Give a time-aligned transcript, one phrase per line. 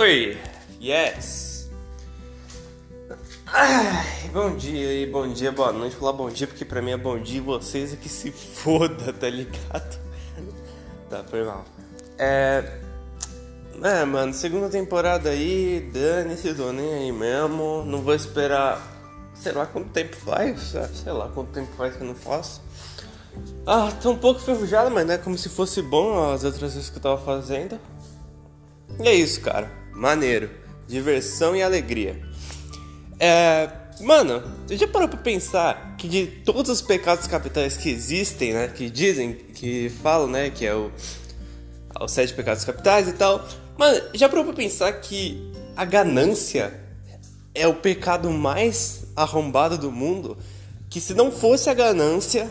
[0.00, 0.34] Oi,
[0.80, 1.68] yes.
[3.46, 5.94] Ai, bom dia e bom dia, boa noite.
[5.94, 9.12] Falar bom dia porque pra mim é bom dia e vocês é que se foda,
[9.12, 10.00] tá ligado?
[11.10, 11.66] Tá, foi mal.
[12.16, 12.78] É.
[13.82, 17.84] É, mano, segunda temporada aí, dane-se, tô nem aí mesmo.
[17.84, 18.80] Não vou esperar.
[19.34, 22.62] Sei lá quanto tempo faz, sei lá quanto tempo faz que eu não faço.
[23.66, 26.88] Ah, tô um pouco ferrujado, mas não é como se fosse bom as outras vezes
[26.88, 27.78] que eu tava fazendo.
[28.98, 29.79] E é isso, cara.
[29.92, 30.50] Maneiro.
[30.86, 32.20] Diversão e alegria.
[33.18, 33.70] É.
[34.00, 38.68] Mano, você já parou pra pensar que de todos os pecados capitais que existem, né?
[38.68, 40.50] Que dizem, que falam, né?
[40.50, 40.90] Que é o.
[42.00, 43.46] Os sete pecados capitais e tal.
[43.76, 46.72] Mano, já parou pra pensar que a ganância
[47.54, 50.38] é o pecado mais arrombado do mundo?
[50.88, 52.50] Que se não fosse a ganância,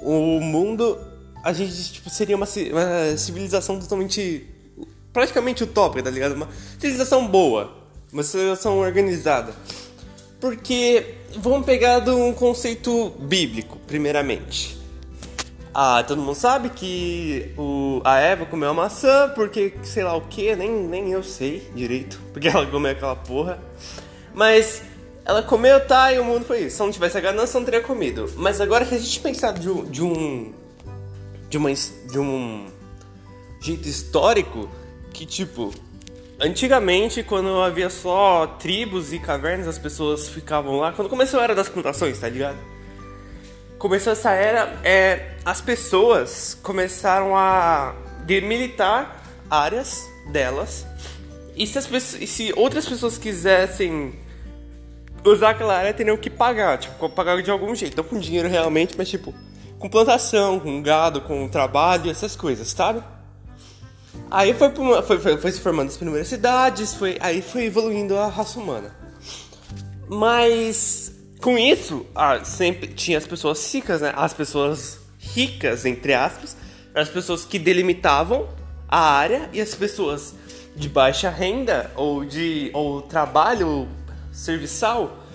[0.00, 0.98] o mundo.
[1.42, 4.46] A gente, tipo, seria uma, uma civilização totalmente
[5.16, 6.32] praticamente utópica, tá ligado?
[6.32, 6.46] Uma
[6.78, 7.72] civilização boa,
[8.12, 9.54] uma civilização organizada.
[10.38, 14.76] Porque vamos pegar de um conceito bíblico, primeiramente.
[15.72, 20.20] Ah, todo mundo sabe que o, a Eva comeu a maçã porque sei lá o
[20.20, 23.58] que, nem, nem eu sei direito, porque ela comeu aquela porra.
[24.34, 24.82] Mas
[25.24, 26.76] ela comeu, tá, e o mundo foi isso.
[26.76, 28.30] Se não tivesse a ganância, não teria comido.
[28.36, 29.82] Mas agora que a gente pensar de um.
[29.82, 30.52] de um.
[31.48, 32.66] de, uma, de um
[33.62, 34.68] jeito histórico,
[35.16, 35.72] que tipo,
[36.38, 40.92] antigamente quando havia só tribos e cavernas, as pessoas ficavam lá.
[40.92, 42.58] Quando começou a era das plantações, tá ligado?
[43.78, 47.94] Começou essa era, é, as pessoas começaram a
[48.26, 50.86] demilitar áreas delas.
[51.56, 54.18] E se, as, e se outras pessoas quisessem
[55.24, 57.96] usar aquela área, teriam que pagar, tipo, pagar de algum jeito.
[57.96, 59.34] Não com dinheiro realmente, mas tipo,
[59.78, 63.02] com plantação, com gado, com trabalho, essas coisas, sabe?
[64.30, 64.70] Aí foi,
[65.02, 68.94] foi, foi, foi, se formando as primeiras cidades, foi, aí foi evoluindo a raça humana.
[70.08, 74.12] Mas com isso, ah, sempre tinha as pessoas ricas, né?
[74.16, 76.56] As pessoas ricas, entre aspas,
[76.94, 78.48] as pessoas que delimitavam
[78.88, 80.34] a área e as pessoas
[80.74, 83.88] de baixa renda ou de ou trabalho
[84.32, 85.26] serviçal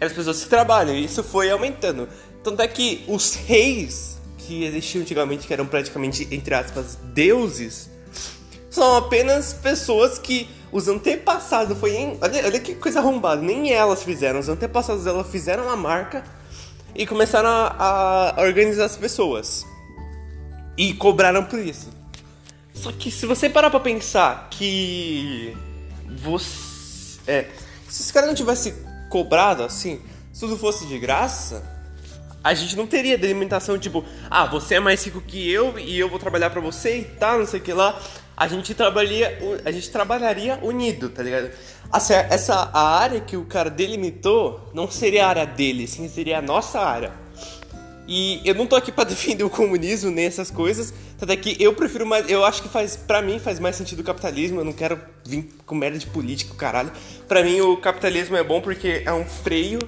[0.00, 0.94] as pessoas que trabalham.
[0.94, 2.08] E isso foi aumentando.
[2.42, 7.90] Tanto é que os reis que existiam antigamente, que eram praticamente, entre aspas, deuses,
[8.70, 14.02] são apenas pessoas que os antepassados foi em, olha, olha que coisa arrombada, nem elas
[14.02, 16.22] fizeram, os antepassados dela fizeram a marca
[16.94, 19.64] e começaram a, a organizar as pessoas
[20.76, 21.88] e cobraram por isso.
[22.74, 25.56] Só que se você parar pra pensar que
[26.22, 26.68] você
[27.26, 27.46] é,
[27.88, 28.74] se os caras não tivessem
[29.10, 30.00] cobrado assim,
[30.32, 31.62] se tudo fosse de graça,
[32.42, 36.08] a gente não teria delimitação tipo, ah, você é mais rico que eu e eu
[36.08, 38.00] vou trabalhar para você e tal, não sei o que lá
[38.38, 41.50] a gente trabalharia, a gente trabalharia unido, tá ligado?
[41.90, 46.38] Assim, essa a área que o cara delimitou não seria a área dele, sim, seria
[46.38, 47.12] a nossa área.
[48.06, 51.74] E eu não tô aqui para defender o comunismo nem essas coisas, até que eu
[51.74, 54.72] prefiro mais, eu acho que faz, para mim faz mais sentido o capitalismo, eu não
[54.72, 56.92] quero vir com merda de político, caralho.
[57.26, 59.80] Para mim o capitalismo é bom porque é um freio,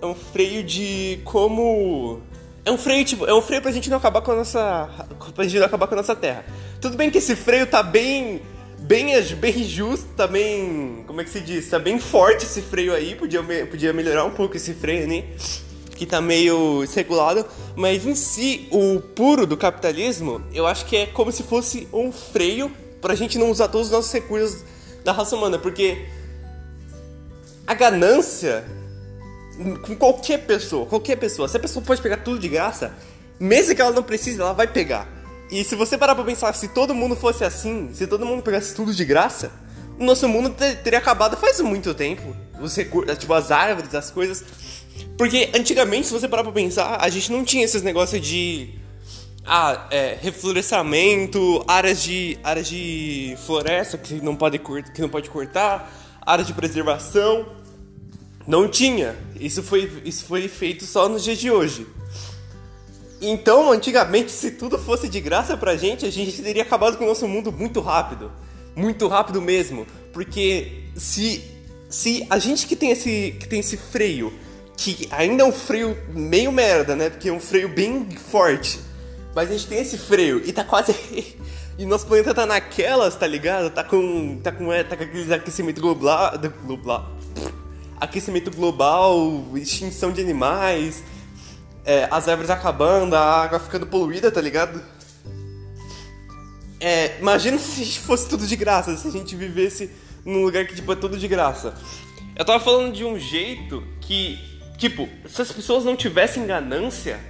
[0.00, 2.22] é um freio de como
[2.64, 4.88] é um freio, tipo, é um freio pra gente não acabar com a nossa.
[5.34, 6.44] pra gente não acabar com a nossa terra.
[6.80, 8.42] Tudo bem que esse freio tá bem.
[8.78, 11.04] bem, bem justo, tá bem.
[11.06, 11.68] como é que se diz?
[11.68, 15.24] Tá bem forte esse freio aí, podia, podia melhorar um pouco esse freio, né?
[15.96, 17.44] Que tá meio circulado,
[17.76, 22.10] mas em si, o puro do capitalismo, eu acho que é como se fosse um
[22.10, 22.70] freio
[23.02, 24.64] pra gente não usar todos os nossos recursos
[25.04, 26.06] da raça humana, porque
[27.66, 28.64] a ganância
[29.82, 31.48] com qualquer pessoa, qualquer pessoa.
[31.48, 32.94] Se a pessoa pode pegar tudo de graça,
[33.38, 35.08] mesmo que ela não precise, ela vai pegar.
[35.50, 38.74] E se você parar pra pensar, se todo mundo fosse assim, se todo mundo pegasse
[38.74, 39.50] tudo de graça,
[39.98, 42.34] o nosso mundo teria acabado faz muito tempo.
[42.60, 44.44] Os recursos, tipo, as árvores, as coisas.
[45.18, 48.78] Porque antigamente, se você parar pra pensar, a gente não tinha esses negócios de.
[49.44, 55.90] Ah, é, reflorestamento, áreas de, áreas de floresta que não pode, que não pode cortar,
[56.24, 57.46] áreas de preservação.
[58.50, 59.14] Não tinha.
[59.38, 61.86] Isso foi, isso foi feito só nos dias de hoje.
[63.22, 67.06] Então, antigamente, se tudo fosse de graça pra gente, a gente teria acabado com o
[67.06, 68.32] nosso mundo muito rápido.
[68.74, 69.86] Muito rápido mesmo.
[70.12, 71.44] Porque se,
[71.88, 74.32] se a gente que tem, esse, que tem esse freio,
[74.76, 77.08] que ainda é um freio meio merda, né?
[77.08, 78.80] Porque é um freio bem forte.
[79.32, 80.92] Mas a gente tem esse freio e tá quase.
[81.78, 83.70] e nosso planeta tá naquelas, tá ligado?
[83.70, 84.40] Tá com.
[84.42, 86.32] Tá com, é, tá com aquele aquecimento global.
[86.66, 87.12] global
[88.00, 91.02] aquecimento global, extinção de animais,
[91.84, 94.82] é, as árvores acabando, a água ficando poluída, tá ligado?
[96.80, 99.90] É, imagina se fosse tudo de graça, se a gente vivesse
[100.24, 101.74] num lugar que tipo, é tudo de graça.
[102.36, 104.38] Eu tava falando de um jeito que,
[104.78, 107.20] tipo, se as pessoas não tivessem ganância,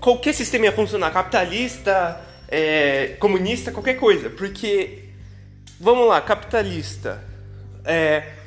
[0.00, 2.18] qualquer sistema ia funcionar, capitalista,
[2.48, 4.30] é, comunista, qualquer coisa.
[4.30, 5.10] Porque,
[5.78, 7.22] vamos lá, capitalista,
[7.84, 8.41] é,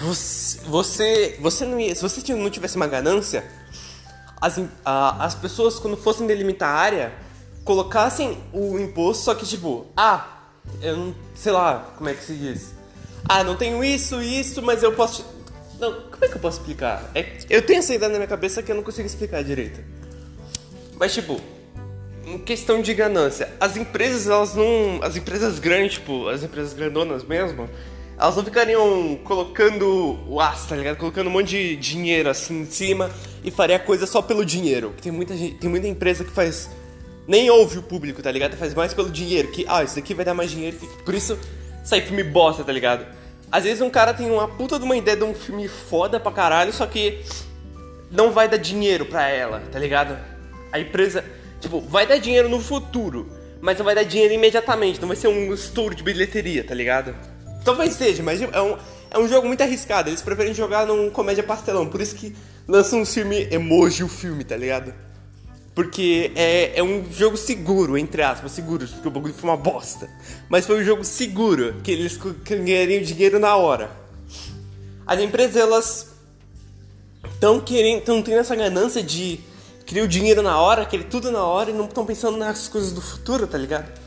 [0.00, 3.44] você, você, não ia, se você não tivesse uma ganância,
[4.40, 7.12] as, a, as pessoas quando fossem delimitar a área
[7.64, 10.26] colocassem o imposto, só que tipo, ah,
[10.80, 12.72] eu não sei lá como é que se diz.
[13.28, 15.24] Ah, não tenho isso, isso, mas eu posso.
[15.78, 17.10] Não, como é que eu posso explicar?
[17.14, 19.80] É, eu tenho essa ideia na minha cabeça que eu não consigo explicar direito.
[20.98, 21.38] Mas tipo,
[22.24, 25.00] em questão de ganância, as empresas, elas não.
[25.02, 27.68] As empresas grandes, tipo, as empresas grandonas mesmo,
[28.20, 30.98] elas não ficariam colocando o aço, tá ligado?
[30.98, 33.10] Colocando um monte de dinheiro assim em cima
[33.42, 34.92] e faria coisa só pelo dinheiro.
[35.00, 36.68] Tem muita, gente, tem muita empresa que faz.
[37.26, 38.58] Nem ouve o público, tá ligado?
[38.58, 39.48] Faz mais pelo dinheiro.
[39.48, 40.76] Que, ah, isso daqui vai dar mais dinheiro.
[41.02, 41.38] Por isso
[41.82, 43.06] sai filme bosta, tá ligado?
[43.50, 46.30] Às vezes um cara tem uma puta de uma ideia de um filme foda pra
[46.30, 47.24] caralho, só que
[48.10, 50.18] não vai dar dinheiro pra ela, tá ligado?
[50.70, 51.24] A empresa,
[51.58, 53.32] tipo, vai dar dinheiro no futuro,
[53.62, 57.14] mas não vai dar dinheiro imediatamente, não vai ser um estouro de bilheteria, tá ligado?
[57.64, 58.76] Talvez seja, mas é um,
[59.10, 60.08] é um jogo muito arriscado.
[60.08, 61.86] Eles preferem jogar num comédia pastelão.
[61.86, 62.34] Por isso que
[62.66, 64.94] lançam um filme emoji o filme, tá ligado?
[65.74, 70.08] Porque é, é um jogo seguro, entre aspas, seguro, porque o bagulho foi uma bosta.
[70.48, 73.90] Mas foi um jogo seguro, que eles ganhariam dinheiro na hora.
[75.06, 76.08] As empresas, elas
[77.32, 79.40] estão querendo, estão tendo essa ganância de
[79.86, 82.92] criar o dinheiro na hora, querer tudo na hora e não estão pensando nas coisas
[82.92, 83.99] do futuro, tá ligado?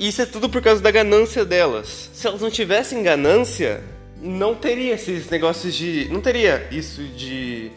[0.00, 2.08] E isso é tudo por causa da ganância delas.
[2.14, 3.84] Se elas não tivessem ganância,
[4.18, 6.08] não teria esses negócios de.
[6.10, 7.70] Não teria isso de.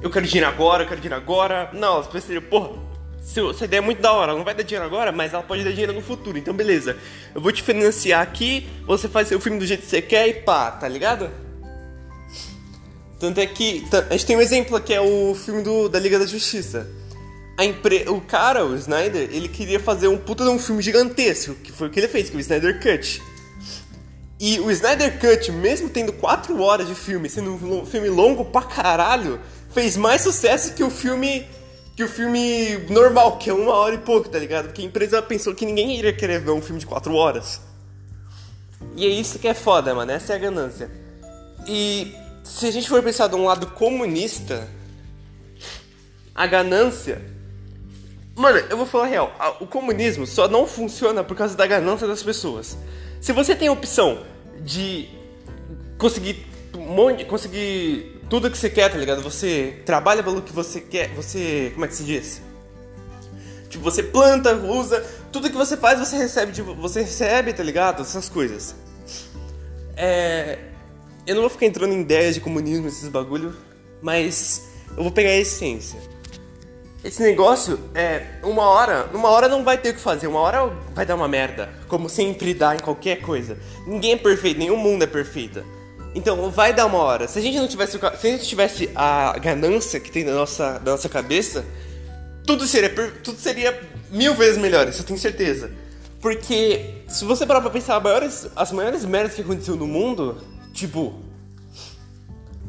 [0.00, 1.70] Eu quero dinheiro agora, eu quero dinheiro agora.
[1.72, 2.70] Não, elas pensariam, porra,
[3.50, 5.64] essa ideia é muito da hora, ela não vai dar dinheiro agora, mas ela pode
[5.64, 6.38] dar dinheiro no futuro.
[6.38, 6.96] Então, beleza,
[7.34, 10.34] eu vou te financiar aqui, você faz seu filme do jeito que você quer e
[10.34, 11.28] pá, tá ligado?
[13.18, 13.84] Tanto é que.
[14.08, 16.88] A gente tem um exemplo aqui, é o filme do, da Liga da Justiça
[17.58, 18.08] a impre...
[18.08, 21.88] o cara, o Snyder, ele queria fazer um puta de um filme gigantesco, que foi
[21.88, 23.20] o que ele fez, que é o Snyder Cut.
[24.38, 28.62] E o Snyder Cut, mesmo tendo 4 horas de filme, sendo um filme longo pra
[28.62, 29.40] caralho,
[29.74, 31.44] fez mais sucesso que o filme
[31.96, 34.66] que o filme normal, que é uma hora e pouco, tá ligado?
[34.66, 37.60] Porque a empresa pensou que ninguém iria querer ver um filme de 4 horas.
[38.94, 40.88] E é isso que é foda, mano, essa é a ganância.
[41.66, 42.14] E
[42.44, 44.68] se a gente for pensar de um lado comunista,
[46.32, 47.20] a ganância
[48.38, 49.58] Mano, eu vou falar a real.
[49.58, 52.78] O comunismo só não funciona por causa da ganância das pessoas.
[53.20, 54.22] Se você tem a opção
[54.60, 55.08] de
[55.98, 59.22] conseguir um monte, conseguir tudo que você quer, tá ligado?
[59.22, 62.40] Você trabalha pelo que você quer, você, como é que se diz?
[63.68, 68.02] Tipo, você planta, usa, tudo que você faz você recebe, tipo, você recebe, tá ligado?
[68.02, 68.72] Essas coisas.
[69.96, 70.60] É,
[71.26, 73.52] eu não vou ficar entrando em ideias de comunismo, esses bagulho,
[74.00, 74.62] mas
[74.96, 75.98] eu vou pegar a essência
[77.02, 80.66] esse negócio é uma hora, uma hora não vai ter o que fazer, uma hora
[80.94, 83.56] vai dar uma merda, como sempre dá em qualquer coisa.
[83.86, 85.62] Ninguém é perfeito, nenhum mundo é perfeito.
[86.12, 87.28] Então vai dar uma hora.
[87.28, 90.80] Se a gente não tivesse, se a gente tivesse a ganância que tem na nossa,
[90.84, 91.64] na nossa cabeça,
[92.44, 92.90] tudo seria,
[93.22, 93.80] tudo seria
[94.10, 95.70] mil vezes melhor, isso eu tenho certeza.
[96.20, 100.42] Porque se você parar pra pensar, maiores, as maiores merdas que aconteceu no mundo,
[100.72, 101.14] tipo,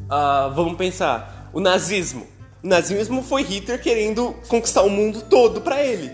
[0.06, 2.28] uh, vamos pensar, o nazismo
[2.62, 6.10] nazismo foi Hitler querendo conquistar o mundo todo para ele.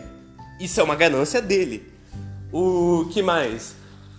[0.60, 1.92] Isso é uma ganância dele.
[2.52, 3.74] O que mais?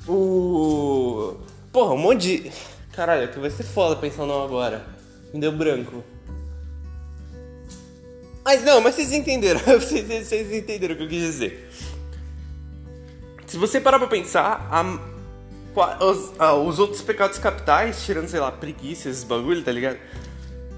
[0.07, 1.37] O.
[1.71, 2.51] Porra, um monte de.
[2.91, 4.85] Caralho, que vai ser foda pensar não agora.
[5.33, 6.03] Me deu branco.
[8.43, 9.59] Mas não, mas vocês entenderam.
[9.79, 11.69] vocês, vocês entenderam o que eu quis dizer.
[13.45, 18.51] Se você parar pra pensar, a, os, a, os outros pecados capitais, tirando, sei lá,
[18.51, 19.97] preguiça, esses bagulho, tá ligado?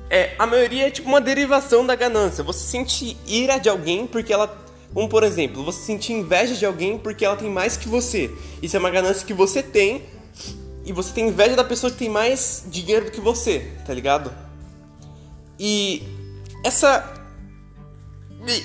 [0.10, 2.44] É, a maioria é tipo uma derivação da ganância.
[2.44, 4.58] Você sente ira de alguém porque ela.
[4.94, 8.32] Como por exemplo, você sentir inveja de alguém porque ela tem mais que você.
[8.62, 10.04] Isso é uma ganância que você tem.
[10.84, 14.34] E você tem inveja da pessoa que tem mais dinheiro do que você, tá ligado?
[15.60, 16.02] E
[16.66, 17.14] essa.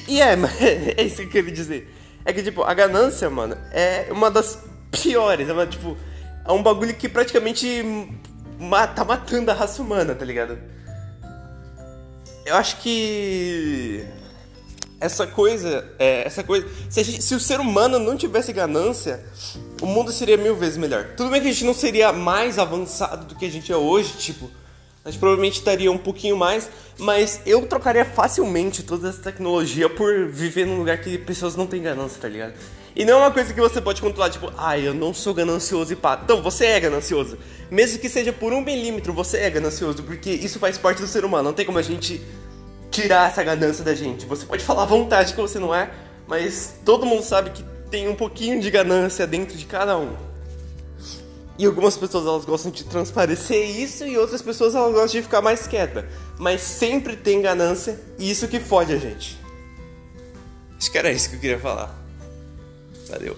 [0.08, 0.32] E, e é,
[0.96, 1.94] é isso que eu queria dizer.
[2.24, 4.58] É que, tipo, a ganância, mano, é uma das
[4.90, 5.46] piores.
[5.46, 5.94] É uma, tipo,
[6.46, 7.84] é um bagulho que praticamente
[8.94, 10.58] tá matando a raça humana, tá ligado?
[12.44, 14.04] Eu acho que
[15.00, 19.24] essa coisa, é, essa coisa, se, gente, se, o ser humano não tivesse ganância,
[19.82, 21.14] o mundo seria mil vezes melhor.
[21.16, 24.14] Tudo bem que a gente não seria mais avançado do que a gente é hoje,
[24.18, 24.50] tipo,
[25.04, 30.28] a gente provavelmente estaria um pouquinho mais, mas eu trocaria facilmente toda essa tecnologia por
[30.28, 32.54] viver num lugar que pessoas não têm ganância, tá ligado?
[32.96, 35.92] E não é uma coisa que você pode controlar, tipo, ah, eu não sou ganancioso
[35.92, 36.20] e pá.
[36.22, 37.36] Então, você é ganancioso.
[37.70, 41.24] Mesmo que seja por um milímetro, você é ganancioso, porque isso faz parte do ser
[41.24, 41.44] humano.
[41.44, 42.22] Não tem como a gente
[42.92, 44.24] tirar essa ganância da gente.
[44.26, 45.90] Você pode falar à vontade que você não é,
[46.28, 50.14] mas todo mundo sabe que tem um pouquinho de ganância dentro de cada um.
[51.58, 55.40] E algumas pessoas elas gostam de transparecer isso e outras pessoas elas gostam de ficar
[55.40, 56.08] mais quieta.
[56.38, 59.36] Mas sempre tem ganância e isso que fode a gente.
[60.76, 62.03] Acho que era isso que eu queria falar.
[63.08, 63.36] Valeu.